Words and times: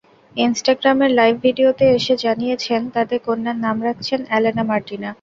ইনস্টাগ্রামের 0.35 1.11
লাইভ 1.11 1.35
ভিডিওতে 1.45 1.85
এসে 1.97 2.13
জানিয়েছেন, 2.25 2.81
তাঁদের 2.93 3.19
কন্যার 3.25 3.57
নাম 3.65 3.77
রাখছেন 3.87 4.19
এলেনা 4.37 4.63
মার্টিনা। 4.63 5.09